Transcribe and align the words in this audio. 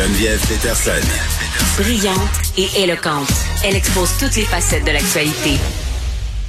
Geneviève 0.00 0.40
Peterson. 0.48 1.06
Brillante 1.76 2.16
et 2.56 2.84
éloquente, 2.84 3.28
elle 3.62 3.76
expose 3.76 4.08
toutes 4.18 4.34
les 4.34 4.44
facettes 4.44 4.86
de 4.86 4.92
l'actualité. 4.92 5.58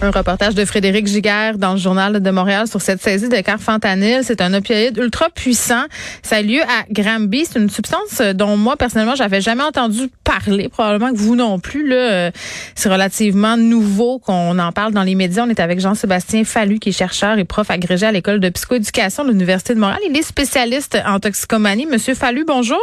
Un 0.01 0.09
reportage 0.09 0.55
de 0.55 0.63
Frédéric 0.63 1.05
Giguère 1.05 1.57
dans 1.57 1.73
le 1.73 1.77
journal 1.77 2.21
de 2.21 2.31
Montréal 2.31 2.69
sur 2.69 2.81
cette 2.81 3.01
saisie 3.01 3.27
de 3.27 3.41
carfentanil. 3.41 4.21
C'est 4.23 4.39
un 4.39 4.53
opioïde 4.53 4.97
ultra 4.97 5.29
puissant. 5.29 5.83
Ça 6.23 6.37
a 6.37 6.41
lieu 6.41 6.61
à 6.61 6.85
Granby. 6.89 7.43
C'est 7.43 7.59
une 7.59 7.69
substance 7.69 8.21
dont 8.21 8.55
moi, 8.55 8.77
personnellement, 8.77 9.15
j'avais 9.15 9.41
jamais 9.41 9.63
entendu 9.63 10.09
parler. 10.23 10.69
Probablement 10.69 11.11
que 11.11 11.17
vous 11.17 11.35
non 11.35 11.59
plus. 11.59 11.85
Là, 11.85 12.31
c'est 12.73 12.89
relativement 12.89 13.57
nouveau 13.57 14.19
qu'on 14.19 14.57
en 14.59 14.71
parle 14.71 14.93
dans 14.93 15.03
les 15.03 15.15
médias. 15.15 15.43
On 15.45 15.49
est 15.49 15.59
avec 15.59 15.81
Jean-Sébastien 15.81 16.45
Fallu, 16.45 16.79
qui 16.79 16.89
est 16.89 16.93
chercheur 16.93 17.37
et 17.37 17.43
prof 17.43 17.69
agrégé 17.69 18.05
à 18.05 18.13
l'école 18.13 18.39
de 18.39 18.47
psychoéducation 18.47 19.25
de 19.25 19.31
l'Université 19.31 19.75
de 19.75 19.79
Montréal. 19.81 19.99
Il 20.09 20.17
est 20.17 20.23
spécialiste 20.23 20.97
en 21.05 21.19
toxicomanie. 21.19 21.85
Monsieur 21.85 22.15
Fallu, 22.15 22.45
bonjour. 22.47 22.79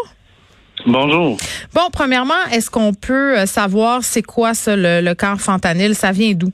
Bonjour. 0.87 1.37
Bon, 1.75 1.89
premièrement, 1.93 2.45
est-ce 2.53 2.71
qu'on 2.71 2.95
peut 2.95 3.47
savoir 3.47 4.03
c'est 4.03 4.23
quoi 4.23 4.55
ça, 4.55 4.77
le, 4.77 5.01
le 5.01 5.15
carfentanil? 5.15 5.95
Ça 5.95 6.13
vient 6.13 6.33
d'où? 6.35 6.53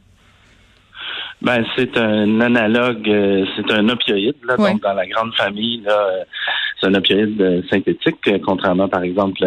Ben, 1.44 1.62
c'est 1.76 1.94
un 1.98 2.40
analogue, 2.40 3.06
euh, 3.06 3.44
c'est 3.54 3.70
un 3.70 3.86
opioïde, 3.90 4.36
là, 4.48 4.56
donc 4.56 4.80
dans 4.80 4.94
la 4.94 5.06
grande 5.06 5.34
famille, 5.34 5.82
là, 5.82 5.92
euh, 5.92 6.24
c'est 6.80 6.86
un 6.86 6.94
opioïde 6.94 7.38
euh, 7.38 7.60
synthétique, 7.68 8.16
contrairement 8.46 8.88
par 8.88 9.02
exemple 9.02 9.44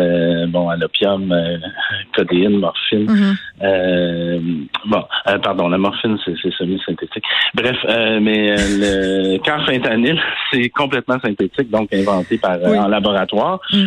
bon, 0.50 0.70
à 0.70 0.78
l'opium, 0.78 1.34
codéine, 2.16 2.60
morphine. 2.60 3.36
Mm-hmm. 3.62 4.68
bon, 4.86 5.04
pardon, 5.44 5.68
la 5.68 5.78
morphine, 5.78 6.18
c'est, 6.24 6.36
semi-synthétique. 6.58 7.24
Bref, 7.54 7.78
mais 8.22 8.56
le 8.56 9.38
carfentanil, 9.44 10.20
c'est 10.52 10.70
complètement 10.70 11.20
synthétique, 11.20 11.70
donc 11.70 11.94
inventé 11.94 12.38
par 12.38 12.58
en 12.64 12.88
laboratoire, 12.88 13.60
mm. 13.72 13.86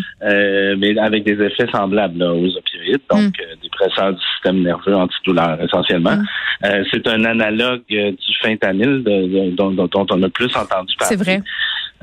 mais 0.78 0.98
avec 0.98 1.25
des 1.25 1.42
effets 1.45 1.69
semblables 1.73 2.23
aux 2.23 2.56
opioïdes, 2.56 3.02
donc 3.11 3.30
mm. 3.30 3.62
des 3.62 3.69
presseurs 3.70 4.12
du 4.12 4.20
système 4.34 4.62
nerveux 4.62 4.95
antidouleur 4.95 5.58
essentiellement. 5.62 6.17
Mm. 6.17 6.84
c'est 6.91 7.06
un 7.06 7.25
analogue 7.25 7.83
du 7.89 8.34
fentanyl 8.42 9.02
dont, 9.56 10.06
on 10.11 10.23
a 10.23 10.28
plus 10.28 10.56
entendu 10.56 10.95
parler. 10.97 11.17
C'est 11.17 11.17
vrai. 11.17 11.42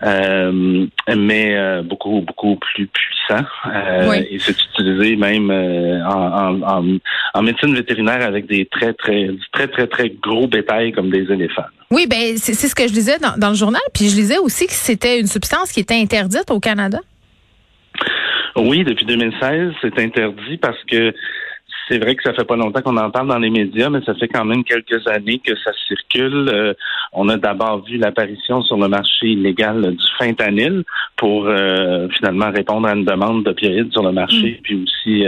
Euh, 0.03 0.85
mais 1.15 1.55
euh, 1.55 1.81
beaucoup 1.81 2.21
beaucoup 2.21 2.55
plus 2.57 2.85
puissant 2.85 3.43
euh, 3.65 4.13
et 4.29 4.37
c'est 4.37 4.55
utilisé 4.61 5.15
même 5.15 5.49
en, 5.49 7.41
médecine 7.41 7.73
vétérinaire 7.73 8.21
avec 8.21 8.45
des 8.45 8.67
très 8.67 8.93
très 8.93 9.31
très 9.51 9.67
très 9.67 9.87
très 9.87 10.09
gros 10.09 10.47
bétails 10.47 10.91
comme 10.91 11.09
des 11.09 11.31
éléphants. 11.31 11.65
Oui, 11.89 12.05
ben 12.07 12.37
c'est 12.37 12.53
ce 12.53 12.75
que 12.75 12.87
je 12.87 12.93
lisais 12.93 13.17
dans, 13.17 13.37
dans 13.37 13.49
le 13.49 13.55
journal, 13.55 13.81
puis 13.91 14.07
je 14.09 14.15
lisais 14.15 14.37
aussi 14.37 14.67
que 14.67 14.73
c'était 14.73 15.19
une 15.19 15.25
substance 15.25 15.71
qui 15.71 15.79
était 15.79 15.99
interdite 15.99 16.51
au 16.51 16.59
Canada. 16.59 16.99
Oui, 18.55 18.83
depuis 18.83 19.05
2016, 19.05 19.73
c'est 19.81 19.99
interdit 19.99 20.57
parce 20.57 20.83
que 20.83 21.13
c'est 21.87 21.99
vrai 21.99 22.15
que 22.15 22.23
ça 22.23 22.33
fait 22.33 22.45
pas 22.45 22.55
longtemps 22.55 22.81
qu'on 22.81 22.97
en 22.97 23.11
parle 23.11 23.27
dans 23.27 23.39
les 23.39 23.49
médias, 23.49 23.89
mais 23.89 24.01
ça 24.05 24.13
fait 24.15 24.27
quand 24.27 24.45
même 24.45 24.63
quelques 24.63 25.07
années 25.07 25.39
que 25.39 25.55
ça 25.55 25.71
circule. 25.87 26.49
Euh, 26.53 26.73
on 27.13 27.29
a 27.29 27.37
d'abord 27.37 27.83
vu 27.85 27.97
l'apparition 27.97 28.61
sur 28.61 28.77
le 28.77 28.87
marché 28.87 29.27
illégal 29.27 29.95
du 29.95 30.05
fentanyl 30.17 30.83
pour 31.15 31.47
euh, 31.47 32.07
finalement 32.09 32.51
répondre 32.51 32.87
à 32.87 32.93
une 32.93 33.05
demande 33.05 33.43
d'opioïdes 33.43 33.91
sur 33.91 34.03
le 34.03 34.11
marché, 34.11 34.59
mm. 34.59 34.61
puis 34.63 34.83
aussi 34.83 35.25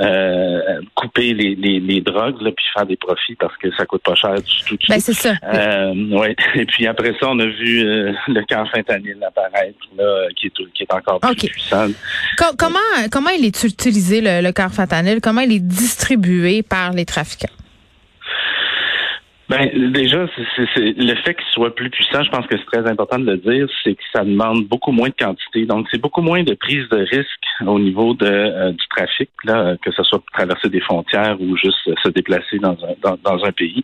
euh, 0.00 0.80
couper 0.94 1.34
les, 1.34 1.54
les, 1.54 1.78
les 1.78 2.00
drogues 2.00 2.40
là, 2.40 2.50
puis 2.50 2.64
faire 2.74 2.86
des 2.86 2.96
profits 2.96 3.34
parce 3.34 3.56
que 3.58 3.70
ça 3.76 3.84
coûte 3.84 4.02
pas 4.02 4.14
cher 4.14 4.34
du 4.34 4.64
tout. 4.66 4.78
Ben, 4.88 4.98
c'est 4.98 5.12
ça. 5.12 5.34
Euh, 5.44 5.92
ouais. 6.18 6.34
Et 6.54 6.64
puis 6.64 6.86
après 6.86 7.12
ça, 7.20 7.28
on 7.28 7.38
a 7.38 7.46
vu 7.46 7.84
euh, 7.84 8.12
le 8.28 8.42
camp 8.46 8.64
fentanyl 8.66 9.22
apparaître 9.22 9.78
là, 9.96 10.28
qui 10.34 10.46
est 10.46 10.72
qui 10.74 10.82
est 10.84 10.94
encore 10.94 11.20
plus 11.20 11.48
puissant. 11.48 11.88
comment 12.58 12.78
comment 13.10 13.30
il 13.30 13.44
est 13.44 13.64
utilisé 13.64 14.20
le, 14.22 14.40
le 14.40 14.52
fentanyl? 14.70 15.20
Comment 15.20 15.42
il 15.42 15.52
est 15.52 15.66
distribué 15.66 16.62
par 16.62 16.92
les 16.92 17.04
trafiquants? 17.04 17.52
Ben, 19.52 19.92
déjà, 19.92 20.26
c'est, 20.56 20.94
le 20.96 21.14
fait 21.16 21.34
qu'il 21.34 21.44
soit 21.50 21.74
plus 21.74 21.90
puissant, 21.90 22.22
je 22.22 22.30
pense 22.30 22.46
que 22.46 22.56
c'est 22.56 22.64
très 22.64 22.90
important 22.90 23.18
de 23.18 23.32
le 23.32 23.36
dire, 23.36 23.68
c'est 23.84 23.94
que 23.94 24.02
ça 24.10 24.24
demande 24.24 24.64
beaucoup 24.66 24.92
moins 24.92 25.10
de 25.10 25.14
quantité. 25.14 25.66
Donc, 25.66 25.88
c'est 25.90 26.00
beaucoup 26.00 26.22
moins 26.22 26.42
de 26.42 26.54
prise 26.54 26.88
de 26.88 26.96
risque 26.96 27.44
au 27.66 27.78
niveau 27.78 28.14
de, 28.14 28.24
euh, 28.24 28.72
du 28.72 28.88
trafic, 28.88 29.28
là, 29.44 29.76
que 29.82 29.92
ce 29.92 30.02
soit 30.04 30.20
pour 30.20 30.30
traverser 30.32 30.70
des 30.70 30.80
frontières 30.80 31.36
ou 31.38 31.54
juste 31.58 31.76
se 32.02 32.08
déplacer 32.08 32.60
dans 32.60 32.78
un, 32.82 33.16
dans, 33.22 33.44
un 33.44 33.52
pays. 33.52 33.82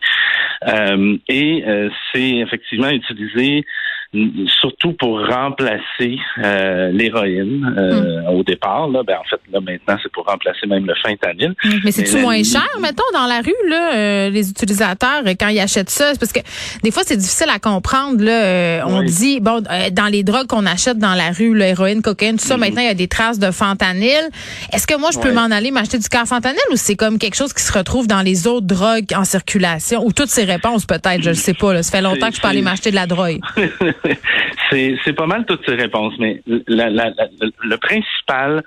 Euh, 0.67 1.17
et 1.27 1.63
euh, 1.67 1.89
c'est 2.11 2.37
effectivement 2.37 2.89
utilisé 2.89 3.63
surtout 4.11 4.93
pour 4.93 5.23
remplacer 5.23 6.17
euh, 6.39 6.89
l'héroïne 6.91 7.75
euh, 7.77 8.31
au 8.31 8.43
départ. 8.43 8.87
Là, 8.87 9.03
ben, 9.03 9.17
en 9.19 9.23
fait, 9.23 9.39
là, 9.51 9.59
maintenant, 9.59 9.97
c'est 10.01 10.11
pour 10.11 10.25
remplacer 10.25 10.65
même 10.65 10.87
le 10.87 10.95
fentanyl. 10.95 11.53
Mais 11.83 11.91
c'est-tu 11.91 12.17
moins 12.17 12.41
cher, 12.41 12.67
mettons, 12.81 13.03
dans 13.13 13.27
la 13.27 13.41
rue, 13.41 13.69
là, 13.69 13.95
euh, 13.95 14.29
les 14.31 14.49
utilisateurs, 14.49 15.21
quand 15.39 15.49
ils 15.49 15.59
achètent 15.59 15.91
ça? 15.91 16.13
Parce 16.19 16.33
que 16.33 16.39
des 16.81 16.89
fois, 16.89 17.03
c'est 17.05 17.17
difficile 17.17 17.49
à 17.53 17.59
comprendre. 17.59 18.23
Là, 18.23 18.83
on 18.87 19.03
dit, 19.03 19.39
bon, 19.41 19.63
dans 19.91 20.07
les 20.11 20.23
drogues 20.23 20.47
qu'on 20.47 20.65
achète 20.65 20.97
dans 20.97 21.13
la 21.13 21.29
rue, 21.31 21.55
l'héroïne, 21.55 22.01
cocaïne, 22.01 22.37
tout 22.37 22.45
ça, 22.45 22.57
hmm. 22.57 22.61
maintenant, 22.61 22.81
il 22.81 22.87
y 22.87 22.91
a 22.91 22.95
des 22.95 23.07
traces 23.07 23.37
de 23.37 23.51
fentanyl. 23.51 24.29
Est-ce 24.73 24.87
que 24.87 24.97
moi, 24.97 25.11
je 25.13 25.19
peux 25.19 25.31
m'en 25.31 25.51
aller 25.51 25.69
m'acheter 25.69 25.99
du 25.99 26.09
carfentanyl 26.09 26.57
ou 26.71 26.77
c'est 26.77 26.95
comme 26.95 27.19
quelque 27.19 27.35
chose 27.35 27.53
qui 27.53 27.61
se 27.61 27.71
retrouve 27.71 28.07
dans 28.07 28.21
les 28.21 28.47
autres 28.47 28.65
drogues 28.65 29.13
en 29.15 29.23
circulation? 29.23 30.03
Ou 30.03 30.13
toutes 30.13 30.29
ces 30.29 30.45
réponses, 30.45 30.85
peut-être, 30.85 31.21
je 31.21 31.29
ne 31.29 31.35
sais 31.35 31.53
pas. 31.53 31.73
Là. 31.73 31.83
Ça 31.83 31.91
fait 31.91 32.01
longtemps 32.01 32.29
que 32.29 32.35
je 32.35 32.41
peux 32.41 32.47
aller 32.47 32.63
m'acheter 32.63 32.89
de 32.89 32.95
la 32.95 33.05
drogue. 33.05 33.39
c'est 34.71 35.13
pas 35.13 35.25
mal 35.25 35.45
toutes 35.45 35.65
ces 35.65 35.75
réponses, 35.75 36.13
mais 36.19 36.41
le 36.47 37.75
principal, 37.77 38.63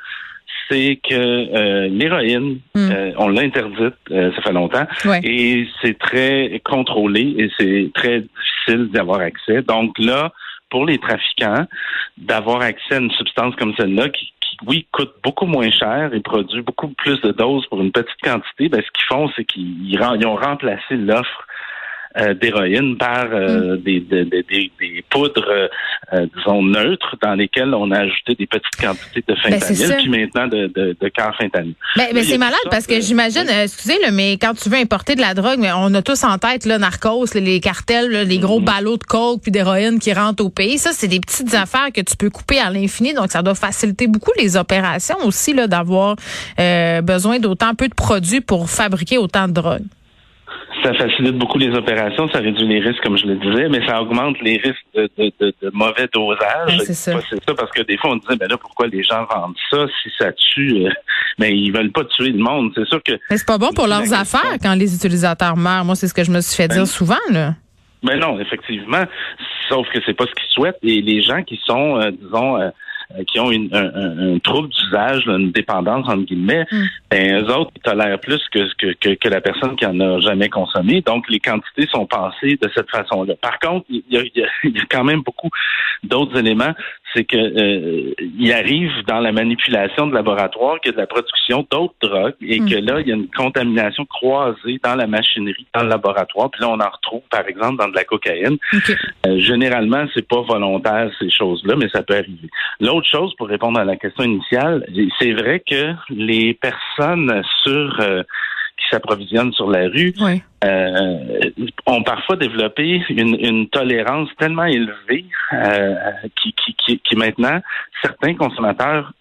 c'est 0.71 0.99
que 1.03 1.15
euh, 1.15 1.89
l'héroïne, 1.89 2.61
hmm. 2.75 2.91
euh, 2.91 3.13
on 3.19 3.29
l'a 3.29 3.43
interdite, 3.43 3.95
euh, 4.11 4.33
ça 4.35 4.43
fait 4.43 4.53
longtemps, 4.53 4.87
et 5.23 5.67
c'est 5.83 5.99
très 5.99 6.61
contrôlé 6.65 7.35
et 7.39 7.51
c'est 7.59 7.91
très 7.95 8.21
difficile 8.21 8.91
d'avoir 8.91 9.21
accès. 9.21 9.63
Donc 9.63 9.99
là, 9.99 10.33
pour 10.71 10.87
les 10.87 10.99
trafiquants, 10.99 11.67
d'avoir 12.17 12.63
accès 12.63 12.95
à 12.95 12.99
une 12.99 13.11
substance 13.11 13.55
comme 13.57 13.75
celle-là 13.77 14.09
qui, 14.09 14.33
oui, 14.67 14.87
coûte 14.93 15.15
beaucoup 15.23 15.47
moins 15.47 15.71
cher 15.71 16.11
et 16.15 16.21
produit 16.21 16.63
beaucoup 16.63 16.89
plus 16.89 17.21
de 17.21 17.33
doses 17.33 17.67
pour 17.67 17.81
une 17.81 17.93
petite 17.93 18.21
quantité, 18.23 18.69
ben, 18.69 18.81
ce 18.81 18.91
qu'ils 18.93 19.07
font, 19.09 19.31
c'est 19.35 19.45
qu'ils 19.45 20.27
ont 20.27 20.37
remplacé 20.37 20.97
l'offre 20.97 21.47
euh, 22.19 22.35
d'héroïne 22.35 22.99
par 22.99 23.29
euh, 23.33 23.77
mm. 23.77 23.83
des, 23.83 24.01
des, 24.01 24.25
des, 24.27 24.43
des, 24.43 25.05
poudres, 25.09 25.49
euh, 26.13 26.27
disons, 26.37 26.63
neutres 26.63 27.17
dans 27.23 27.35
lesquelles 27.35 27.73
on 27.75 27.91
a 27.91 28.01
ajouté 28.01 28.35
des 28.35 28.47
petites 28.47 28.77
quantités 28.79 29.25
de 29.27 29.35
ben, 29.35 29.59
fentanyl, 29.59 29.97
puis 29.97 30.09
maintenant 30.11 30.47
de, 30.47 30.67
de, 30.67 30.95
de 31.01 31.09
carfentanyl. 31.09 31.73
Ben, 31.97 32.09
mais 32.13 32.23
c'est 32.25 32.37
malade 32.37 32.59
parce 32.71 32.87
que 32.87 33.01
j'imagine, 33.01 33.49
excusez, 33.49 33.97
le 34.05 34.13
mais 34.13 34.33
quand 34.33 34.53
tu 34.53 34.69
veux 34.69 34.77
importer 34.77 35.15
de 35.15 35.23
la 35.23 35.33
drogue, 35.33 35.59
mais 35.59 35.71
on 35.75 35.95
a 35.95 36.03
tous 36.03 36.23
en 36.25 36.37
tête 36.37 36.67
là, 36.67 36.79
Narcos, 36.79 37.33
les 37.35 37.61
cartels, 37.61 38.11
les 38.29 38.39
gros 38.39 38.61
mm-hmm. 38.61 38.65
ballots 38.65 38.99
de 38.99 39.05
coke 39.05 39.41
puis 39.41 39.51
d'héroïne 39.51 39.99
qui 39.99 40.13
rentrent 40.13 40.45
au 40.45 40.51
pays. 40.51 40.77
Ça, 40.77 40.91
c'est 40.93 41.09
des 41.09 41.21
petites 41.21 41.55
affaires 41.55 41.93
que 41.95 42.03
tu 42.03 42.15
peux 42.19 42.29
couper 42.29 42.59
à 42.59 42.69
l'infini, 42.69 43.15
donc 43.15 43.31
ça 43.31 43.41
doit 43.41 43.55
faciliter 43.55 44.07
beaucoup 44.07 44.33
les 44.39 44.59
opérations 44.59 45.17
aussi 45.25 45.55
là 45.55 45.67
d'avoir 45.67 46.17
besoin 47.03 47.39
d'autant 47.39 47.75
peu 47.75 47.89
de 47.89 47.95
produits 47.95 48.43
pour 48.43 48.69
fabriquer 48.69 49.17
autant 49.17 49.49
de 49.49 49.55
drogue 49.55 49.83
ça 50.83 50.95
facilite 50.95 51.37
beaucoup 51.37 51.59
les 51.59 51.75
opérations, 51.75 52.29
ça 52.29 52.39
réduit 52.39 52.67
les 52.67 52.81
risques, 52.81 53.03
comme 53.03 53.17
je 53.17 53.27
le 53.27 53.37
disais, 53.37 53.69
mais 53.69 53.87
ça 53.87 54.01
augmente 54.01 54.41
les 54.43 54.57
risques 54.59 54.87
de, 54.95 55.09
de, 55.19 55.33
de, 55.41 55.55
de 55.63 55.71
mauvais 55.73 56.09
dosage. 56.13 56.79
c'est 56.85 56.95
ça. 56.95 57.21
ça. 57.21 57.55
parce 57.55 57.71
que 57.71 57.83
des 57.83 57.97
fois, 57.97 58.11
on 58.11 58.17
disait, 58.17 58.37
ben 58.37 58.49
là, 58.49 58.57
pourquoi 58.57 58.87
les 58.87 59.03
gens 59.03 59.25
vendent 59.25 59.57
ça 59.71 59.87
si 60.03 60.11
ça 60.19 60.33
tue? 60.33 60.89
mais 61.39 61.51
ben, 61.51 61.57
ils 61.57 61.73
veulent 61.73 61.93
pas 61.93 62.05
tuer 62.05 62.31
le 62.31 62.39
monde. 62.39 62.73
C'est 62.75 62.87
sûr 62.87 63.03
que. 63.03 63.13
Mais 63.31 63.37
c'est 63.37 63.47
pas 63.47 63.59
bon 63.59 63.73
pour 63.73 63.87
leurs 63.87 64.13
affaires 64.13 64.57
quand 64.63 64.75
les 64.75 64.95
utilisateurs 64.95 65.57
meurent. 65.57 65.85
Moi, 65.85 65.95
c'est 65.95 66.09
ce 66.09 66.15
que 66.15 66.25
je 66.25 66.31
me 66.31 66.41
suis 66.41 66.57
fait 66.57 66.69
dire 66.69 66.83
ben, 66.83 66.87
souvent, 66.87 67.15
là. 67.31 67.55
Ben 68.03 68.19
non, 68.19 68.39
effectivement. 68.41 69.05
Sauf 69.69 69.89
que 69.91 70.01
c'est 70.05 70.15
pas 70.15 70.25
ce 70.25 70.33
qu'ils 70.33 70.51
souhaitent. 70.51 70.79
Et 70.83 71.01
les 71.01 71.23
gens 71.23 71.43
qui 71.43 71.61
sont, 71.65 72.01
euh, 72.01 72.11
disons, 72.11 72.61
euh, 72.61 72.67
euh, 72.67 72.71
qui 73.27 73.41
ont 73.41 73.51
une, 73.51 73.69
un, 73.73 74.35
un, 74.35 74.39
trouble 74.39 74.69
d'usage, 74.69 75.27
une 75.27 75.53
dépendance 75.53 76.09
entre 76.09 76.25
guillemets, 76.25 76.67
mm. 76.71 76.85
ben, 77.11 77.43
eux 77.43 77.55
autres 77.55 77.71
ils 77.77 77.83
tolèrent 77.83 78.21
plus 78.21 78.41
que, 78.51 78.95
que, 78.95 79.15
que, 79.15 79.29
la 79.29 79.41
personne 79.41 79.77
qui 79.77 79.87
en 79.87 79.99
a 80.01 80.21
jamais 80.21 80.49
consommé. 80.49 81.01
Donc 81.03 81.29
les 81.29 81.41
quantités 81.41 81.87
sont 81.91 82.07
passées 82.07 82.59
de 82.61 82.71
cette 82.75 82.91
façon-là. 82.91 83.35
Par 83.41 83.59
contre, 83.59 83.87
il 83.89 84.03
y 84.11 84.19
a, 84.19 84.23
il 84.23 84.77
y 84.77 84.81
a 84.81 84.85
quand 84.91 85.05
même 85.05 85.23
beaucoup 85.23 85.51
d'autres 86.03 86.39
éléments 86.39 86.75
c'est 87.15 87.25
que 87.25 87.37
euh, 87.37 88.15
il 88.39 88.53
arrive 88.53 88.93
dans 89.07 89.21
la 89.21 89.33
manipulation 89.33 90.07
de 90.07 90.15
laboratoire 90.15 90.79
a 90.85 90.91
de 90.91 90.97
la 90.97 91.07
production 91.07 91.67
d'autres 91.71 91.95
drogues 92.01 92.35
et 92.41 92.59
que 92.59 92.81
hmm. 92.81 92.85
là, 92.85 93.01
il 93.01 93.09
y 93.09 93.13
a 93.13 93.15
une 93.15 93.29
contamination 93.29 94.05
croisée 94.05 94.81
dans 94.83 94.95
la 94.95 95.07
machinerie, 95.07 95.67
dans 95.75 95.83
le 95.83 95.89
laboratoire. 95.89 96.51
Puis 96.51 96.63
là, 96.63 96.69
on 96.71 96.81
en 96.81 96.91
retrouve, 96.91 97.23
par 97.31 97.47
exemple, 97.47 97.77
dans 97.79 97.89
de 97.89 97.95
la 97.95 98.05
cocaïne. 98.05 98.59
Euh, 99.27 99.39
généralement, 99.39 100.05
c'est 100.15 100.27
pas 100.27 100.41
volontaire, 100.41 101.11
ces 101.19 101.31
choses-là, 101.31 101.77
mais 101.77 101.89
ça 101.91 102.03
peut 102.03 102.15
arriver. 102.15 102.49
L'autre 102.81 103.09
chose, 103.09 103.35
pour 103.37 103.49
répondre 103.49 103.79
à 103.79 103.85
la 103.85 103.97
question 103.97 104.25
initiale, 104.25 104.85
c'est 105.19 105.33
vrai 105.33 105.63
que 105.69 105.95
les 106.11 106.55
personnes 106.55 107.43
sur 107.63 108.01
euh, 108.01 108.23
qui 108.79 108.89
s'approvisionnent 108.91 109.53
sur 109.53 109.71
la 109.71 109.89
rue 109.89 110.15
ont 111.87 112.03
parfois 112.03 112.37
développé 112.37 113.03
une, 113.09 113.69
tolérance 113.69 114.29
tellement 114.39 114.65
élevée 114.65 115.25
qui, 116.37 116.55
qui, 116.55 116.99
qui, 116.99 117.17
maintenant 117.17 117.61
certains 118.03 118.35
consommateurs 118.35 119.13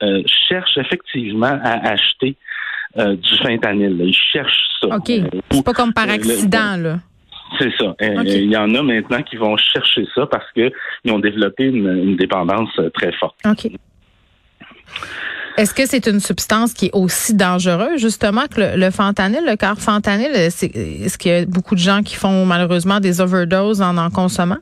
cherchent 0.49 0.77
effectivement 0.77 1.59
à 1.63 1.91
acheter 1.91 2.35
du 2.97 3.37
fentanyl. 3.43 4.01
Ils 4.01 4.13
cherchent 4.13 4.67
ça. 4.81 4.95
OK. 4.95 5.11
C'est 5.51 5.65
pas 5.65 5.73
comme 5.73 5.93
par 5.93 6.09
accident, 6.09 6.77
là. 6.77 6.97
C'est 7.59 7.71
ça. 7.77 7.95
Euh, 8.01 8.23
il 8.25 8.51
y 8.51 8.57
en 8.57 8.73
a 8.75 8.81
maintenant 8.81 9.21
qui 9.23 9.35
vont 9.35 9.57
chercher 9.57 10.07
ça 10.15 10.25
parce 10.25 10.49
qu'ils 10.53 10.71
ont 11.11 11.19
développé 11.19 11.65
une, 11.65 12.15
dépendance 12.15 12.69
euh, 12.79 12.89
très 12.91 13.11
forte. 13.13 13.35
OK. 13.45 13.71
Est-ce 15.57 15.73
que 15.73 15.85
c'est 15.85 16.07
une 16.07 16.19
substance 16.19 16.73
qui 16.73 16.87
est 16.87 16.93
aussi 16.93 17.33
dangereuse, 17.33 17.99
justement, 17.99 18.43
que 18.47 18.61
le, 18.61 18.77
le 18.77 18.91
fentanyl, 18.91 19.41
le 19.45 19.55
carfentanyl? 19.55 20.31
Est-ce 20.33 21.17
qu'il 21.17 21.31
y 21.31 21.35
a 21.35 21.45
beaucoup 21.45 21.75
de 21.75 21.79
gens 21.79 22.03
qui 22.03 22.15
font 22.15 22.45
malheureusement 22.45 22.99
des 22.99 23.21
overdoses 23.21 23.81
en 23.81 23.97
en 23.97 24.09
consommant? 24.09 24.57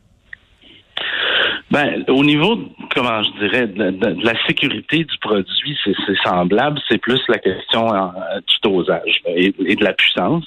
Ben, 1.71 2.03
au 2.07 2.23
niveau, 2.23 2.57
comment 2.95 3.21
je 3.21 3.31
dirais, 3.39 3.67
de, 3.67 4.23
la 4.23 4.33
sécurité 4.47 5.03
du 5.03 5.17
produit, 5.19 5.77
c'est 5.83 6.17
semblable. 6.23 6.79
C'est 6.89 6.97
plus 6.97 7.21
la 7.27 7.37
question 7.37 7.93
euh, 7.93 8.39
du 8.47 8.55
dosage 8.63 9.21
et, 9.27 9.51
de 9.51 9.83
la 9.83 9.93
puissance. 9.93 10.45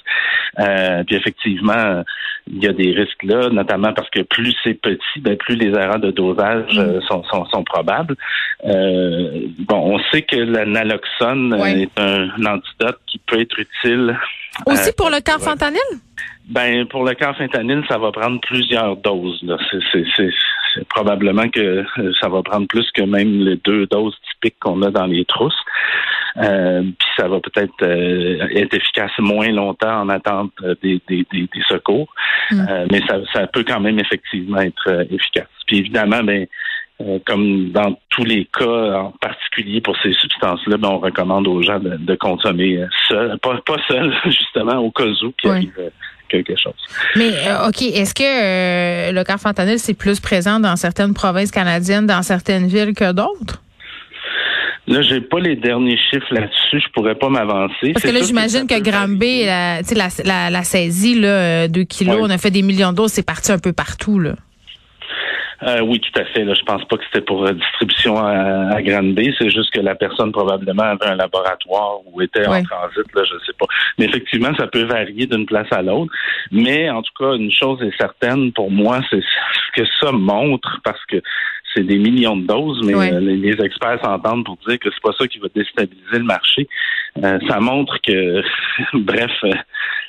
Euh, 0.59 1.03
puis 1.05 1.15
effectivement, 1.15 2.03
il 2.47 2.61
y 2.61 2.67
a 2.67 2.73
des 2.73 2.91
risques 2.91 3.23
là, 3.23 3.49
notamment 3.49 3.93
parce 3.93 4.09
que 4.09 4.21
plus 4.21 4.53
c'est 4.63 4.73
petit, 4.73 5.19
ben 5.21 5.37
plus 5.37 5.55
les 5.55 5.69
erreurs 5.69 5.99
de 5.99 6.11
dosage 6.11 6.77
euh, 6.77 6.99
sont, 7.07 7.23
sont, 7.23 7.45
sont, 7.45 7.63
probables. 7.63 8.15
Euh, 8.65 9.47
bon, 9.59 9.95
on 9.95 9.99
sait 10.11 10.23
que 10.23 10.35
la 10.35 10.65
naloxone 10.65 11.53
est 11.65 11.99
un, 11.99 12.29
antidote 12.45 12.99
qui 13.07 13.19
peut 13.25 13.39
être 13.39 13.57
utile. 13.57 14.17
Aussi 14.65 14.91
pour 14.97 15.09
le 15.09 15.21
carfentanyl? 15.21 15.79
Ben, 16.49 16.85
pour 16.87 17.05
le 17.05 17.13
carfentanyl, 17.13 17.83
ça 17.87 17.97
va 17.97 18.11
prendre 18.11 18.41
plusieurs 18.41 18.97
doses. 18.97 19.43
C'est 19.91 20.29
probablement 20.89 21.49
que 21.49 21.85
ça 22.19 22.29
va 22.29 22.41
prendre 22.41 22.67
plus 22.67 22.89
que 22.91 23.03
même 23.03 23.39
les 23.39 23.57
deux 23.57 23.85
doses 23.87 24.15
typiques 24.31 24.59
qu'on 24.59 24.81
a 24.81 24.91
dans 24.91 25.05
les 25.05 25.25
trousses. 25.25 25.61
Euh, 26.37 26.81
puis 26.81 27.07
ça 27.15 27.27
va 27.27 27.39
peut-être 27.39 27.73
euh, 27.83 28.47
être 28.55 28.73
efficace 28.73 29.11
moins 29.19 29.51
longtemps 29.51 30.01
en 30.01 30.09
attente 30.09 30.51
euh, 30.63 30.73
des, 30.81 30.99
des, 31.07 31.25
des, 31.31 31.49
secours, 31.69 32.07
mm. 32.49 32.65
mais 32.91 33.01
ça, 33.07 33.19
ça, 33.31 33.47
peut 33.47 33.63
quand 33.67 33.79
même 33.79 33.99
effectivement 33.99 34.59
être 34.59 35.05
efficace. 35.11 35.47
Puis 35.67 35.77
évidemment, 35.77 36.23
ben, 36.23 36.47
comme 37.25 37.69
dans 37.71 37.95
tous 38.09 38.23
les 38.23 38.45
cas, 38.45 38.99
en 38.99 39.11
particulier 39.11 39.81
pour 39.81 39.95
ces 40.01 40.13
substances-là, 40.13 40.77
ben, 40.77 40.89
on 40.89 40.99
recommande 40.99 41.47
aux 41.47 41.61
gens 41.61 41.79
de, 41.79 42.15
consommer 42.15 42.83
seul, 43.07 43.37
pas, 43.39 43.59
pas 43.63 43.77
seul, 43.87 44.11
justement, 44.25 44.77
au 44.77 44.89
cas 44.89 45.05
où 45.05 45.31
qu'il 45.33 45.51
arrive 45.51 45.91
quelque 46.29 46.53
chose. 46.55 46.73
Mais 47.15 47.31
OK, 47.67 47.81
est-ce 47.81 48.13
que 48.13 49.11
le 49.11 49.23
carfentanyl, 49.23 49.79
c'est 49.79 49.93
plus 49.93 50.19
présent 50.19 50.59
dans 50.59 50.75
certaines 50.75 51.13
provinces 51.13 51.51
canadiennes, 51.51 52.07
dans 52.07 52.23
certaines 52.23 52.67
villes 52.67 52.93
que 52.93 53.11
d'autres? 53.11 53.61
Là, 54.85 55.01
j'ai 55.01 55.21
pas 55.21 55.39
les 55.39 55.55
derniers 55.55 55.97
chiffres 55.97 56.33
là-dessus. 56.33 56.81
Je 56.85 56.91
pourrais 56.93 57.15
pas 57.15 57.29
m'avancer. 57.29 57.93
Parce 57.93 58.03
que 58.03 58.11
là, 58.11 58.21
j'imagine 58.21 58.67
que, 58.67 58.79
Granby, 58.79 59.45
la, 59.45 59.79
la, 60.25 60.49
la, 60.49 60.63
saisie, 60.63 61.17
là, 61.19 61.67
2 61.69 61.83
kilos, 61.83 62.17
on 62.19 62.29
a 62.29 62.37
fait 62.37 62.51
des 62.51 62.63
millions 62.63 62.91
d'euros, 62.91 63.07
c'est 63.07 63.25
parti 63.25 63.51
un 63.51 63.59
peu 63.59 63.71
partout, 63.71 64.19
là. 64.19 64.35
Euh, 65.65 65.81
oui, 65.81 65.99
tout 65.99 66.19
à 66.19 66.25
fait. 66.25 66.43
Là, 66.43 66.53
je 66.53 66.63
pense 66.63 66.83
pas 66.85 66.97
que 66.97 67.03
c'était 67.05 67.25
pour 67.25 67.45
euh, 67.45 67.53
distribution 67.53 68.17
à, 68.17 68.75
à 68.75 68.81
Granby. 68.81 69.33
C'est 69.37 69.49
juste 69.49 69.71
que 69.71 69.79
la 69.79 69.95
personne 69.95 70.31
probablement 70.31 70.83
avait 70.83 71.05
un 71.05 71.15
laboratoire 71.15 71.99
ou 72.05 72.21
était 72.21 72.45
en 72.45 72.61
transit. 72.63 73.15
Là, 73.15 73.23
je 73.23 73.45
sais 73.45 73.53
pas. 73.57 73.65
Mais 73.97 74.05
effectivement, 74.05 74.53
ça 74.57 74.67
peut 74.67 74.83
varier 74.83 75.25
d'une 75.25 75.45
place 75.45 75.67
à 75.71 75.81
l'autre. 75.81 76.11
Mais 76.51 76.89
en 76.89 77.01
tout 77.01 77.13
cas, 77.17 77.35
une 77.35 77.51
chose 77.51 77.81
est 77.81 77.95
certaine 77.97 78.51
pour 78.51 78.71
moi, 78.71 78.99
c'est 79.09 79.21
ce 79.21 79.81
que 79.81 79.87
ça 80.01 80.11
montre 80.11 80.79
parce 80.83 81.03
que 81.05 81.21
c'est 81.73 81.83
des 81.83 81.97
millions 81.97 82.37
de 82.37 82.45
doses, 82.45 82.81
mais 82.83 82.93
euh, 82.93 83.19
les, 83.19 83.55
experts 83.63 83.99
s'entendent 84.03 84.45
pour 84.45 84.57
dire 84.67 84.79
que 84.79 84.89
c'est 84.91 85.01
pas 85.01 85.13
ça 85.17 85.27
qui 85.27 85.39
va 85.39 85.47
déstabiliser 85.53 86.17
le 86.17 86.23
marché. 86.23 86.67
Euh, 87.23 87.39
ça 87.47 87.59
montre 87.59 87.97
que, 88.05 88.41
bref, 88.93 89.31
euh, 89.43 89.53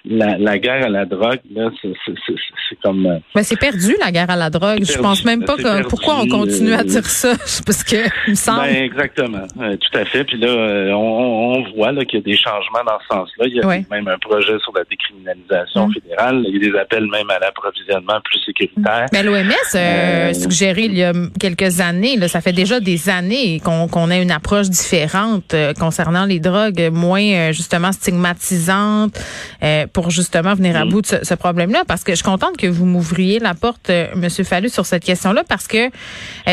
la, 0.05 0.59
guerre 0.59 0.87
à 0.87 0.89
la 0.89 1.05
drogue, 1.05 1.41
là, 1.55 1.71
c'est 1.83 2.77
comme. 2.83 3.21
Mais 3.35 3.43
c'est 3.43 3.59
perdu 3.59 3.95
la 4.01 4.11
guerre 4.13 4.31
à 4.31 4.37
la 4.37 4.51
drogue. 4.51 4.85
Je 4.85 4.99
pense 4.99 5.25
même 5.25 5.45
pas 5.45 5.57
que 5.57 5.89
pourquoi 5.89 6.17
on 6.21 6.27
continue 6.27 6.75
à 6.75 6.85
dire 6.85 7.07
ça, 7.07 7.33
parce 7.67 7.85
que 7.85 7.97
il 8.27 8.31
me 8.31 8.35
semble. 8.35 8.63
Ben, 8.63 8.85
exactement, 8.85 9.47
tout 9.57 9.99
à 9.99 10.05
fait. 10.05 10.25
Puis 10.25 10.39
là, 10.39 10.95
on, 10.95 11.65
voit 11.75 11.93
là 11.93 12.05
qu'il 12.05 12.21
y 12.21 12.23
a 12.23 12.25
des 12.25 12.37
changements 12.37 12.85
dans 12.87 12.99
ce 13.01 13.07
sens-là. 13.15 13.47
Il 13.47 13.55
y 13.55 13.61
a 13.61 13.67
même 13.67 14.09
un 14.09 14.19
projet 14.19 14.59
sur 14.61 14.73
la 14.75 14.85
décriminalisation 14.85 15.89
mm. 15.89 15.93
fédérale. 15.95 16.45
Il 16.49 16.63
y 16.63 16.67
a 16.67 16.71
des 16.71 16.79
appels 16.79 17.07
même 17.07 17.31
à 17.31 17.39
l'approvisionnement 17.39 18.21
plus 18.25 18.41
sécuritaire. 18.41 19.07
Mais 19.13 19.23
l'OMS 19.23 20.35
suggéré 20.35 20.83
il 20.83 20.97
y 20.97 21.03
a 21.03 21.13
quelques 21.41 21.54
quelques 21.55 21.81
années, 21.81 22.17
là, 22.17 22.29
ça 22.29 22.41
fait 22.41 22.53
déjà 22.53 22.81
des 22.81 23.09
années 23.09 23.61
qu'on 23.61 24.11
a 24.11 24.17
une 24.17 24.31
approche 24.31 24.69
différente 24.69 25.55
euh, 25.55 25.73
concernant 25.75 26.25
les 26.25 26.41
drogues, 26.41 26.91
moins 26.93 27.23
euh, 27.23 27.53
justement 27.53 27.93
stigmatisante 27.93 29.19
euh, 29.63 29.87
pour 29.93 30.11
justement 30.11 30.55
venir 30.55 30.77
à 30.77 30.85
mm. 30.85 30.89
bout 30.89 31.03
de 31.03 31.19
ce, 31.23 31.35
problème-là. 31.35 31.85
Parce 31.87 32.05
que 32.05 32.13
je 32.13 32.17
suis 32.17 32.25
contente 32.25 32.57
que 32.57 32.67
vous 32.67 32.87
m'ouvriez 32.87 33.39
la 33.39 33.55
porte, 33.55 33.91
Monsieur 34.15 34.45
Fallu, 34.45 34.69
sur 34.69 34.87
cette 34.87 35.05
question-là, 35.05 35.43
parce 35.49 35.67
que 35.67 35.89
tu 35.89 35.93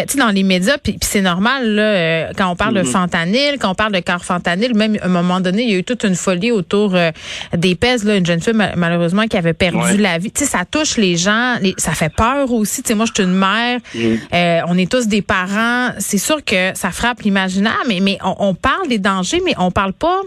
sais 0.07 0.17
dans 0.17 0.29
les 0.29 0.43
médias, 0.43 0.77
puis 0.77 0.97
c'est 1.01 1.21
normal 1.21 1.75
là, 1.75 2.33
quand 2.33 2.49
on 2.49 2.55
parle 2.55 2.75
de 2.75 2.81
mm-hmm. 2.81 2.85
fentanyl, 2.85 3.57
quand 3.59 3.71
on 3.71 3.75
parle 3.75 3.93
de 3.93 3.99
carfentanyl, 3.99 4.75
même 4.75 4.97
à 5.01 5.05
un 5.05 5.09
moment 5.09 5.39
donné, 5.39 5.63
il 5.63 5.71
y 5.71 5.75
a 5.75 5.77
eu 5.77 5.83
toute 5.83 6.03
une 6.03 6.15
folie 6.15 6.51
autour 6.51 6.95
des 7.55 7.75
pèses, 7.75 8.03
là, 8.03 8.15
une 8.15 8.25
jeune 8.25 8.41
fille 8.41 8.53
malheureusement 8.75 9.27
qui 9.27 9.37
avait 9.37 9.53
perdu 9.53 9.97
la 9.97 10.17
vie. 10.17 10.31
Tu 10.31 10.43
sais, 10.43 10.49
ça 10.49 10.65
touche 10.65 10.97
les 10.97 11.15
gens, 11.15 11.57
ça 11.77 11.91
fait 11.93 12.13
peur 12.13 12.51
aussi. 12.51 12.81
Tu 12.81 12.89
sais, 12.89 12.95
moi, 12.95 13.05
je 13.05 13.13
suis 13.13 13.23
une 13.23 13.37
mère, 13.37 13.79
mm. 13.95 14.65
on 14.67 14.77
est 14.77 14.90
tous 14.91 15.07
des 15.07 15.21
parents, 15.21 15.91
c'est 15.99 16.17
sûr 16.17 16.43
que 16.43 16.71
ça 16.75 16.91
frappe 16.91 17.21
l'imaginaire, 17.21 17.81
mais, 17.87 18.01
mais 18.01 18.17
on, 18.21 18.53
parle 18.53 18.89
des 18.89 18.99
dangers, 18.99 19.41
mais 19.43 19.53
on 19.57 19.71
parle 19.71 19.93
pas 19.93 20.21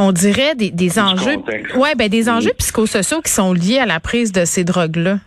on 0.00 0.12
dirait 0.12 0.54
des, 0.54 0.98
enjeux 1.00 1.38
ouais 1.76 1.96
ben 1.96 2.08
des 2.08 2.28
enjeux 2.28 2.52
psychosociaux 2.56 3.20
qui 3.20 3.32
sont 3.32 3.52
liés 3.52 3.80
à 3.80 3.86
la 3.86 3.98
prise 3.98 4.30
de 4.30 4.44
ces 4.44 4.62
drogues 4.62 4.96
là. 4.96 5.18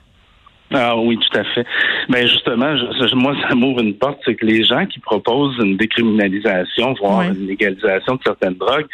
Ah 0.74 0.96
oui, 0.96 1.18
tout 1.18 1.38
à 1.38 1.44
fait. 1.44 1.66
Mais 2.10 2.22
ben, 2.22 2.28
justement, 2.28 2.74
moi, 3.16 3.36
ça 3.48 3.56
m'ouvre 3.56 3.82
une 3.82 3.96
porte, 3.96 4.20
c'est 4.26 4.36
que 4.36 4.46
les 4.46 4.64
gens 4.64 4.86
qui 4.86 5.00
proposent 5.00 5.58
une 5.62 5.78
décriminalisation, 5.78 6.94
voire 6.94 7.24
une 7.24 7.48
légalisation 7.48 8.16
de 8.16 8.22
certaines 8.24 8.56
drogues, 8.56 8.88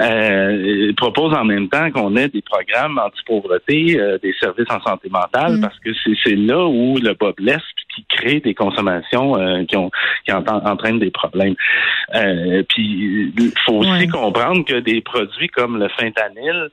euh, 0.00 0.92
proposent 0.96 1.34
en 1.34 1.44
même 1.44 1.68
temps 1.68 1.90
qu'on 1.90 2.16
ait 2.16 2.28
des 2.28 2.42
programmes 2.42 2.98
anti-pauvreté, 2.98 3.98
euh, 3.98 4.18
des 4.22 4.34
services 4.38 4.70
en 4.70 4.80
santé 4.82 5.08
mentale, 5.08 5.56
mm. 5.56 5.60
parce 5.60 5.78
que 5.80 5.90
c'est 6.24 6.36
là 6.36 6.66
où 6.66 6.98
le 6.98 7.14
bas 7.14 7.32
blesse, 7.36 7.62
puis 7.76 7.86
qui 7.94 8.16
crée 8.16 8.40
des 8.40 8.54
consommations 8.54 9.38
euh, 9.38 9.64
qui, 9.64 9.76
ont, 9.76 9.90
qui 10.24 10.32
entraînent 10.32 10.98
des 10.98 11.10
problèmes. 11.10 11.54
Euh, 12.14 12.62
puis, 12.68 13.32
il 13.36 13.52
faut 13.64 13.78
aussi 13.84 14.06
comprendre 14.08 14.64
que 14.64 14.80
des 14.80 15.00
produits 15.00 15.48
comme 15.48 15.78
le 15.78 15.88
fentanyl, 15.88 16.70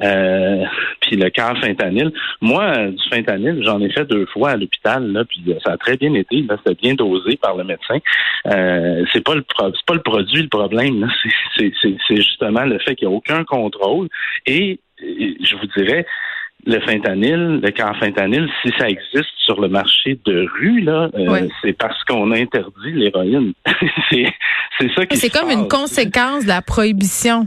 euh, 0.00 0.64
puis 1.00 1.16
le 1.16 1.30
fentanyl. 1.34 2.12
Moi, 2.40 2.88
du 2.88 3.08
fentanyl, 3.10 3.62
j'en 3.62 3.80
ai 3.80 3.90
fait 3.90 4.04
deux 4.04 4.26
fois 4.26 4.50
à 4.50 4.56
l'hôpital, 4.56 5.06
là, 5.12 5.24
puis 5.24 5.42
ça 5.64 5.72
a 5.72 5.76
très 5.76 5.96
bien 5.96 6.14
été. 6.14 6.42
Là, 6.42 6.56
c'était 6.58 6.80
bien 6.80 6.94
dosé 6.94 7.36
par 7.36 7.56
le 7.56 7.64
médecin. 7.64 7.98
Euh, 8.46 9.04
c'est 9.12 9.22
pas 9.22 9.34
le 9.34 9.44
c'est 9.58 9.86
pas 9.86 9.94
le 9.94 10.02
produit 10.02 10.42
le 10.42 10.48
problème. 10.48 11.10
C'est 11.56 12.16
justement 12.16 12.64
le 12.64 12.78
fait 12.78 12.94
qu'il 12.94 13.08
n'y 13.08 13.14
a 13.14 13.16
aucun 13.16 13.44
contrôle. 13.44 14.08
Et 14.46 14.80
je 14.98 15.56
vous 15.56 15.66
dirais, 15.76 16.06
le 16.64 16.80
fentanyl, 16.80 17.60
le 17.62 17.70
carfentanyl, 17.70 18.48
si 18.62 18.72
ça 18.78 18.88
existe 18.88 19.32
sur 19.38 19.60
le 19.60 19.68
marché 19.68 20.18
de 20.24 20.46
rue, 20.54 20.80
là, 20.80 21.10
euh, 21.14 21.48
c'est 21.60 21.72
parce 21.72 22.02
qu'on 22.04 22.30
a 22.30 22.38
interdit 22.38 22.92
l'héroïne. 22.92 23.52
c'est 24.10 24.94
ça 24.94 25.06
qui 25.06 25.16
C'est 25.16 25.30
comme 25.30 25.50
une 25.50 25.68
conséquence 25.68 26.44
de 26.44 26.48
la 26.48 26.62
prohibition. 26.62 27.46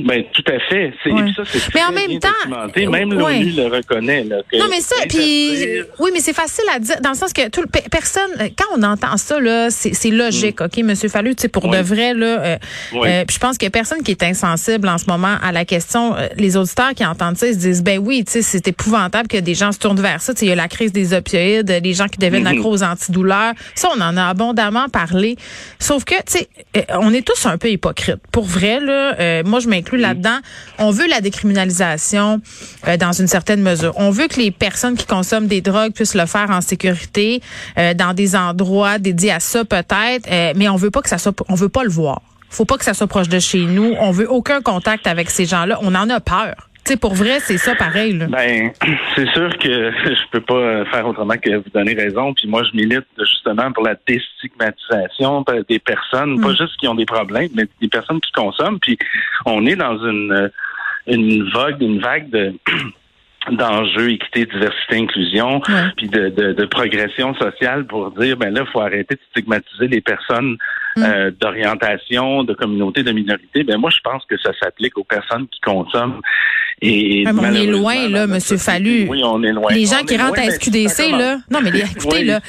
Ben 0.00 0.24
tout 0.32 0.44
à 0.46 0.58
fait. 0.68 0.92
C'est 1.02 1.10
ça, 1.10 1.42
c'est 1.46 1.74
Mais 1.74 1.82
en 1.82 1.92
même 1.92 2.18
temps, 2.18 2.90
même 2.90 3.12
l'ONU 3.12 3.52
le 3.52 3.66
reconnaît. 3.66 4.24
Là, 4.24 4.36
non, 4.54 4.66
mais 4.70 4.80
ça, 4.80 4.96
puis 5.08 5.80
oui, 5.98 6.10
mais 6.12 6.20
c'est 6.20 6.34
facile 6.34 6.64
à 6.74 6.78
dire 6.78 6.96
dans 7.00 7.10
le 7.10 7.16
sens 7.16 7.32
que 7.32 7.48
tout, 7.48 7.62
personne, 7.90 8.30
quand 8.56 8.76
on 8.76 8.82
entend 8.82 9.16
ça 9.16 9.40
là, 9.40 9.68
c'est 9.70 10.10
logique, 10.10 10.60
mm. 10.60 10.64
ok, 10.64 10.76
Monsieur 10.78 11.08
Fallu, 11.08 11.34
tu 11.34 11.42
sais 11.42 11.48
pour 11.48 11.68
de 11.68 11.78
vrai 11.78 12.14
là. 12.14 12.26
Euh, 12.26 12.56
euh, 12.94 13.24
puis 13.24 13.34
je 13.34 13.38
pense 13.38 13.58
qu'il 13.58 13.66
y 13.66 13.68
a 13.68 13.70
personne 13.70 14.02
qui 14.02 14.10
est 14.10 14.22
insensible 14.22 14.88
en 14.88 14.98
ce 14.98 15.06
moment 15.06 15.36
à 15.42 15.52
la 15.52 15.64
question. 15.64 16.14
Euh, 16.14 16.28
les 16.36 16.56
auditeurs 16.56 16.94
qui 16.94 17.04
entendent 17.04 17.36
ça, 17.36 17.46
ils 17.46 17.54
se 17.54 17.58
disent 17.58 17.82
ben 17.82 17.98
oui, 17.98 18.24
tu 18.24 18.32
sais, 18.32 18.42
c'est 18.42 18.68
épouvantable 18.68 19.28
que 19.28 19.38
des 19.38 19.54
gens 19.54 19.72
se 19.72 19.78
tournent 19.78 20.00
vers 20.00 20.20
ça. 20.20 20.34
Tu 20.34 20.40
sais, 20.40 20.46
il 20.46 20.48
y 20.50 20.52
a 20.52 20.56
la 20.56 20.68
crise 20.68 20.92
des 20.92 21.14
opioïdes, 21.14 21.80
les 21.82 21.94
gens 21.94 22.08
qui 22.08 22.18
deviennent 22.18 22.44
mm-hmm. 22.44 22.58
accros 22.58 22.72
aux 22.72 22.82
antidouleurs. 22.82 23.52
Ça, 23.74 23.88
on 23.96 24.00
en 24.00 24.16
a 24.16 24.24
abondamment 24.26 24.88
parlé. 24.88 25.36
Sauf 25.78 26.04
que, 26.04 26.14
tu 26.14 26.38
sais, 26.38 26.48
on 26.90 27.12
est 27.12 27.26
tous 27.26 27.46
un 27.46 27.58
peu 27.58 27.70
hypocrites. 27.70 28.20
Pour 28.32 28.44
vrai 28.44 28.80
là, 28.80 29.42
moi 29.42 29.60
je 29.60 29.68
là-dedans. 29.94 30.38
On 30.78 30.90
veut 30.90 31.06
la 31.06 31.20
décriminalisation 31.20 32.40
euh, 32.88 32.96
dans 32.96 33.12
une 33.12 33.28
certaine 33.28 33.62
mesure. 33.62 33.92
On 33.96 34.10
veut 34.10 34.26
que 34.26 34.40
les 34.40 34.50
personnes 34.50 34.96
qui 34.96 35.06
consomment 35.06 35.46
des 35.46 35.60
drogues 35.60 35.92
puissent 35.92 36.16
le 36.16 36.26
faire 36.26 36.50
en 36.50 36.60
sécurité, 36.60 37.40
euh, 37.78 37.94
dans 37.94 38.14
des 38.14 38.34
endroits 38.34 38.98
dédiés 38.98 39.32
à 39.32 39.40
ça 39.40 39.64
peut-être, 39.64 40.28
euh, 40.30 40.52
mais 40.56 40.68
on 40.68 40.76
veut 40.76 40.90
pas 40.90 41.02
que 41.02 41.08
ça 41.08 41.18
soit, 41.18 41.34
on 41.48 41.54
veut 41.54 41.68
pas 41.68 41.84
le 41.84 41.90
voir. 41.90 42.22
Faut 42.48 42.64
pas 42.64 42.78
que 42.78 42.84
ça 42.84 42.94
soit 42.94 43.06
proche 43.06 43.28
de 43.28 43.38
chez 43.38 43.60
nous. 43.60 43.94
On 44.00 44.10
veut 44.10 44.30
aucun 44.30 44.62
contact 44.62 45.06
avec 45.06 45.30
ces 45.30 45.46
gens-là. 45.46 45.78
On 45.82 45.94
en 45.94 46.08
a 46.08 46.20
peur. 46.20 46.65
Sais, 46.86 46.96
pour 46.96 47.14
vrai, 47.14 47.40
c'est 47.40 47.58
ça 47.58 47.74
pareil. 47.74 48.12
Là. 48.12 48.26
Ben, 48.26 48.70
c'est 49.14 49.28
sûr 49.30 49.56
que 49.58 49.92
je 50.04 50.30
peux 50.30 50.40
pas 50.40 50.84
faire 50.86 51.06
autrement 51.06 51.36
que 51.36 51.56
vous 51.56 51.70
donner 51.72 51.94
raison. 51.94 52.34
Puis 52.34 52.48
moi, 52.48 52.62
je 52.64 52.76
milite 52.76 53.06
justement 53.18 53.72
pour 53.72 53.84
la 53.84 53.94
déstigmatisation 54.06 55.44
des 55.68 55.78
personnes, 55.78 56.40
pas 56.40 56.48
mm. 56.48 56.56
juste 56.56 56.76
qui 56.78 56.88
ont 56.88 56.94
des 56.94 57.06
problèmes, 57.06 57.48
mais 57.54 57.64
des 57.80 57.88
personnes 57.88 58.20
qui 58.20 58.32
consomment. 58.32 58.78
Puis 58.80 58.98
on 59.44 59.66
est 59.66 59.76
dans 59.76 59.98
une 59.98 60.50
une 61.06 61.48
vague, 61.50 61.80
une 61.80 62.00
vague 62.00 62.30
de 62.30 62.54
d'enjeux, 63.52 64.10
équité, 64.10 64.44
diversité, 64.44 64.96
inclusion, 64.96 65.60
puis 65.96 66.08
de, 66.08 66.30
de, 66.30 66.52
de, 66.52 66.64
progression 66.64 67.32
sociale 67.36 67.86
pour 67.86 68.10
dire 68.12 68.36
ben 68.36 68.52
là, 68.52 68.62
il 68.66 68.72
faut 68.72 68.80
arrêter 68.80 69.14
de 69.14 69.20
stigmatiser 69.30 69.86
les 69.86 70.00
personnes 70.00 70.56
mm. 70.96 71.02
euh, 71.02 71.30
d'orientation, 71.30 72.42
de 72.42 72.54
communauté, 72.54 73.02
de 73.04 73.12
minorité. 73.12 73.62
Ben 73.62 73.78
moi, 73.78 73.90
je 73.90 74.00
pense 74.02 74.24
que 74.26 74.36
ça 74.38 74.50
s'applique 74.60 74.98
aux 74.98 75.04
personnes 75.04 75.46
qui 75.48 75.60
consomment. 75.60 76.20
Et 76.82 77.24
on 77.26 77.54
est 77.54 77.66
loin, 77.66 78.08
là, 78.08 78.26
Monsieur 78.26 78.58
Fallu. 78.58 79.06
Oui, 79.08 79.22
on 79.24 79.42
est 79.42 79.52
loin. 79.52 79.72
Les 79.72 79.86
gens 79.86 80.04
qui 80.04 80.16
rentrent 80.16 80.38
à 80.38 80.50
SQDC, 80.50 81.10
là. 81.12 81.38
Non, 81.50 81.60
mais 81.62 81.70
les, 81.70 81.80
écoutez, 81.96 82.24
là. 82.24 82.40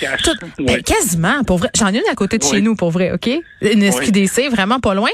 Ben, 0.60 0.82
quasiment, 0.82 1.44
pour 1.46 1.60
vrai. 1.60 1.70
J'en 1.78 1.94
ai 1.94 1.98
une 1.98 2.12
à 2.12 2.16
côté 2.16 2.38
de 2.38 2.44
chez 2.44 2.60
nous, 2.60 2.76
pour 2.76 2.92
vrai, 2.92 3.14
OK? 3.14 3.30
Une 3.62 3.90
SQDC, 3.90 4.50
vraiment 4.52 4.82
pas 4.82 4.94
loin. 4.94 5.10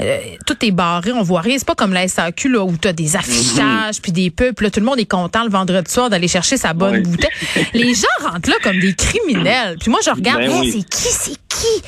Euh, 0.00 0.18
tout 0.46 0.56
est 0.64 0.72
barré, 0.72 1.12
on 1.12 1.22
voit 1.22 1.42
rien. 1.42 1.58
C'est 1.58 1.66
pas 1.66 1.76
comme 1.76 1.92
la 1.92 2.08
SAQ, 2.08 2.48
là, 2.48 2.64
où 2.64 2.76
tu 2.76 2.88
as 2.88 2.92
des 2.92 3.14
affichages, 3.14 4.02
puis 4.02 4.10
des 4.10 4.30
pubs, 4.30 4.60
là, 4.60 4.70
tout 4.70 4.80
le 4.80 4.86
monde 4.86 4.98
est 4.98 5.10
content 5.10 5.44
le 5.44 5.50
vendredi 5.50 5.90
soir 5.90 6.10
d'aller 6.10 6.28
chercher 6.28 6.56
sa 6.56 6.72
bonne 6.72 7.02
bouteille. 7.04 7.30
Les 7.74 7.94
gens 7.94 8.06
rentrent 8.20 8.50
là 8.50 8.56
comme 8.62 8.80
des 8.80 8.94
criminels. 8.94 9.76
Puis 9.78 9.90
moi, 9.90 10.00
je 10.04 10.10
regarde, 10.10 10.40
ben 10.40 10.62
c'est 10.64 10.88
qui, 10.88 11.08
c'est 11.08 11.36
qui? 11.48 11.82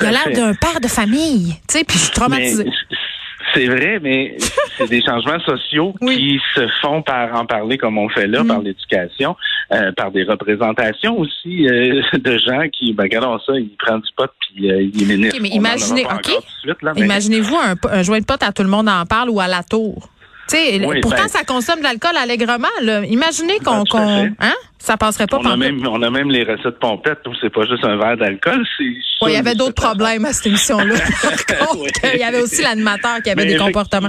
il 0.00 0.06
a 0.06 0.10
l'air 0.10 0.30
d'un 0.34 0.54
père 0.54 0.80
de 0.80 0.88
famille. 0.88 1.54
Tu 1.68 1.78
sais, 1.78 1.84
puis 1.84 1.96
je 1.96 2.04
suis 2.04 2.12
traumatisée. 2.12 2.66
C'est 3.56 3.66
vrai, 3.68 3.98
mais 4.02 4.36
c'est 4.76 4.88
des 4.88 5.02
changements 5.02 5.40
sociaux 5.40 5.94
qui 6.00 6.38
se 6.54 6.68
font 6.82 7.00
par 7.00 7.34
en 7.34 7.46
parler 7.46 7.78
comme 7.78 7.96
on 7.96 8.08
fait 8.10 8.26
là, 8.26 8.44
par 8.44 8.60
mm. 8.60 8.64
l'éducation, 8.64 9.36
euh, 9.72 9.92
par 9.92 10.10
des 10.10 10.24
représentations 10.24 11.18
aussi 11.18 11.66
euh, 11.66 12.02
de 12.12 12.38
gens 12.38 12.68
qui, 12.70 12.92
ben 12.92 13.04
regardons 13.04 13.38
ça, 13.38 13.54
ils 13.54 13.74
prennent 13.78 14.00
du 14.00 14.12
pot 14.14 14.30
puis 14.40 14.70
euh, 14.70 14.82
ils 14.82 15.06
ministre. 15.06 15.38
mais 15.40 15.48
imaginez, 15.48 16.06
Imaginez-vous 16.96 17.56
un, 17.56 17.74
un 17.90 18.02
joint 18.02 18.20
de 18.20 18.26
pot 18.26 18.42
à 18.42 18.52
tout 18.52 18.62
le 18.62 18.68
monde 18.68 18.88
en 18.88 19.04
parle 19.06 19.30
ou 19.30 19.40
à 19.40 19.48
la 19.48 19.62
tour. 19.62 20.10
pourtant, 21.00 21.22
ben 21.22 21.28
ça 21.28 21.44
consomme 21.44 21.78
de 21.78 21.84
l'alcool 21.84 22.16
allègrement. 22.16 22.68
Là. 22.82 23.04
Imaginez 23.06 23.58
qu'on, 23.60 23.84
hein? 23.94 24.54
Ça 24.86 24.96
passerait 24.96 25.26
pas 25.26 25.38
on 25.38 25.46
a 25.46 25.56
même 25.56 25.84
On 25.84 26.00
a 26.00 26.10
même 26.10 26.30
les 26.30 26.44
recettes 26.44 26.78
pompettes 26.78 27.18
c'est 27.40 27.50
pas 27.50 27.66
juste 27.66 27.84
un 27.84 27.96
verre 27.96 28.16
d'alcool. 28.16 28.64
Il 28.80 29.32
y 29.32 29.36
avait 29.36 29.56
d'autres 29.56 29.74
problèmes 29.74 30.24
à 30.24 30.32
cette 30.32 30.46
émission-là. 30.46 30.94
il 32.14 32.20
y 32.20 32.22
avait 32.22 32.40
aussi 32.40 32.62
l'animateur 32.62 33.20
qui 33.20 33.30
avait 33.30 33.46
des 33.46 33.56
comportements. 33.56 34.08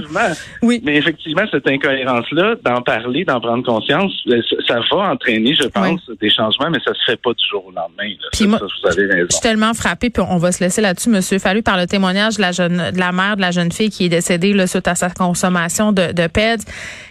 Oui. 0.62 0.80
Mais 0.84 0.96
effectivement, 0.96 1.42
cette 1.50 1.66
incohérence-là, 1.66 2.54
d'en 2.64 2.80
parler, 2.82 3.24
d'en 3.24 3.40
prendre 3.40 3.64
conscience, 3.64 4.12
euh, 4.28 4.40
ça 4.68 4.78
va 4.92 5.10
entraîner, 5.10 5.54
je 5.54 5.66
pense, 5.66 6.00
des 6.20 6.30
changements, 6.30 6.70
mais 6.70 6.78
ça 6.84 6.92
se 6.94 7.10
fait 7.10 7.20
pas 7.20 7.32
du 7.32 7.44
jour 7.50 7.64
au 7.66 7.72
lendemain. 7.72 8.14
Puis 8.32 8.46
moi, 8.46 8.60
vous 8.60 8.88
avez 8.88 9.06
raison. 9.06 9.26
Je 9.30 9.34
suis 9.34 9.42
tellement 9.42 9.74
frappée, 9.74 10.10
puis 10.10 10.22
on 10.28 10.38
va 10.38 10.52
se 10.52 10.62
laisser 10.62 10.80
là-dessus, 10.80 11.10
Monsieur 11.10 11.40
Fallu, 11.40 11.62
par 11.62 11.76
le 11.76 11.86
témoignage 11.86 12.36
de 12.36 12.42
la 12.42 12.52
jeune, 12.52 12.92
de 12.92 12.98
la 12.98 13.10
mère 13.10 13.36
de 13.36 13.40
la 13.40 13.50
jeune 13.50 13.72
fille 13.72 13.90
qui 13.90 14.04
est 14.04 14.10
décédée 14.10 14.52
là, 14.52 14.68
suite 14.68 14.86
à 14.86 14.94
sa 14.94 15.10
consommation 15.10 15.92
de, 15.92 16.12
de 16.12 16.26
PEDS, 16.28 16.64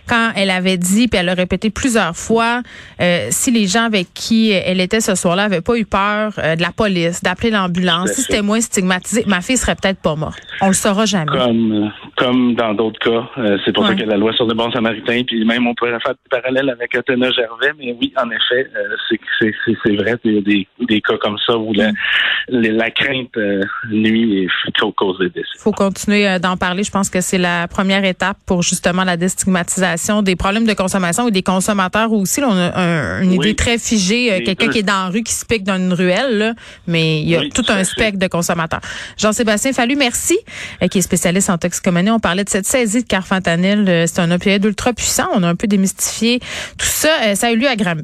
quand 0.08 0.32
elle 0.36 0.50
avait 0.50 0.78
dit, 0.78 1.08
puis 1.08 1.20
elle 1.20 1.30
a 1.30 1.34
répété 1.34 1.70
plusieurs 1.70 2.16
fois, 2.16 2.62
euh, 3.02 3.28
si 3.30 3.52
les 3.52 3.68
gens 3.68 3.84
avec 3.84 4.08
qui 4.14 4.52
elle 4.52 4.82
était 4.82 5.02
ce 5.02 5.16
soir-là 5.16 5.44
n'avaient 5.44 5.62
pas 5.62 5.78
eu 5.78 5.86
peur 5.86 6.34
euh, 6.38 6.56
de 6.56 6.62
la 6.62 6.72
police, 6.72 7.22
d'appeler 7.22 7.52
l'ambulance, 7.52 8.12
si 8.12 8.22
c'était 8.22 8.42
moins 8.42 8.62
stigmatisé, 8.62 9.24
ma 9.28 9.42
fille 9.42 9.58
serait 9.58 9.76
peut-être 9.76 10.02
pas 10.02 10.16
morte. 10.16 10.40
On 10.62 10.68
le 10.68 10.74
saura 10.74 11.06
jamais. 11.06 11.32
Comme, 11.32 11.92
comme 12.16 12.56
dans 12.56 12.74
d'autres 12.74 13.00
cas. 13.00 13.30
Euh, 13.38 13.58
c'est 13.66 13.74
pour 13.74 13.86
ça 13.86 13.94
que 13.94 14.04
la 14.04 14.18
loi 14.18 14.34
sur 14.34 14.48
le 14.48 14.54
bon 14.54 14.72
samaritain, 14.72 15.22
puis 15.26 15.46
même 15.46 15.68
on 15.68 15.76
pourrait 15.76 16.00
faire 16.00 16.14
des 16.14 16.30
parallèles 16.30 16.70
avec 16.70 16.96
Athéna 16.96 17.32
Gervais, 17.32 17.74
mais 17.78 17.96
oui, 18.00 18.14
en 18.18 18.30
effet, 18.32 18.70
euh, 18.76 19.18
c'est 19.84 19.96
vrai, 19.96 20.16
il 20.24 20.34
y 20.34 20.38
a 20.38 20.42
des, 20.42 20.68
des, 20.88 21.02
cas 21.02 21.18
comme 21.18 21.38
ça 21.46 21.58
où 21.58 21.74
la, 21.74 21.92
la, 22.50 22.92
crainte 22.92 23.38
nuit 23.92 24.44
et 24.44 24.48
cause 24.96 25.20
des 25.20 25.30
décès. 25.30 25.48
Il 25.56 25.62
faut 25.62 25.72
continuer 25.72 26.40
d'en 26.40 26.58
parler. 26.58 26.84
Je 26.84 26.92
pense 26.92 27.10
que 27.10 27.22
c'est 27.22 27.38
la 27.38 27.68
première 27.68 28.04
étape 28.04 28.38
pour 28.46 28.62
justement 28.64 29.04
la 29.04 29.18
déstigmatisation 29.18 29.97
des 30.24 30.36
problèmes 30.36 30.66
de 30.66 30.74
consommation 30.74 31.26
ou 31.26 31.32
des 31.32 31.44
consommateurs 31.44 32.12
aussi. 32.12 32.42
on 32.44 32.52
a 32.52 33.22
une 33.22 33.34
idée 33.34 33.56
très 33.56 33.78
figé, 33.78 34.32
euh, 34.32 34.40
quelqu'un 34.46 34.70
qui 34.70 34.80
est 34.80 34.84
dans 34.84 35.06
la 35.06 35.10
rue, 35.10 35.24
qui 35.24 35.34
se 35.34 35.46
pique 35.46 35.64
dans 35.64 35.78
une 35.78 35.94
ruelle, 35.94 36.38
là, 36.38 36.54
mais 36.88 37.22
il 37.22 37.30
y 37.30 37.36
a 37.36 37.42
tout 37.50 37.66
un 37.68 37.84
spectre 37.84 38.20
de 38.20 38.28
consommateurs. 38.28 38.82
Jean-Sébastien 39.18 39.74
Fallu, 39.74 39.96
merci, 39.96 40.38
euh, 40.82 40.88
qui 40.88 41.00
est 41.00 41.02
spécialiste 41.02 41.50
en 41.50 41.58
toxicomanie. 41.58 42.12
On 42.12 42.20
parlait 42.20 42.44
de 42.44 42.50
cette 42.50 42.66
saisie 42.66 43.04
de 43.04 43.08
carfentanil. 43.08 43.86
Euh, 43.88 44.06
c'est 44.08 44.20
un 44.20 44.32
opioïde 44.32 44.66
ultra 44.66 44.94
puissant. 44.94 45.28
On 45.34 45.44
a 45.44 45.48
un 45.48 45.56
peu 45.56 45.68
démystifié 45.68 46.40
tout 46.78 46.86
ça. 46.86 47.36
ça 47.36 47.48
a 47.48 47.52
eu 47.52 47.58
lieu 47.58 47.68
à 47.68 47.76
Granby. 47.76 48.04